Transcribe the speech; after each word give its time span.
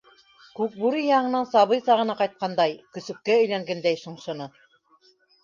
Күкбүре, 0.59 1.03
яңынан 1.07 1.45
сабый 1.49 1.81
сағына 1.89 2.15
ҡайтҡандай, 2.23 2.75
көсөккә 2.97 3.37
әйләнгәндәй, 3.43 4.01
шыңшыны. 4.07 4.51